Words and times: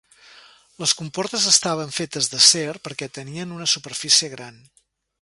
Les 0.83 0.93
comportes 1.01 1.45
estaven 1.51 1.93
fetes 1.97 2.31
d'acer 2.33 2.65
perquè 2.89 3.11
tenien 3.19 3.57
una 3.59 3.71
superfície 3.77 4.35
gran. 4.37 4.63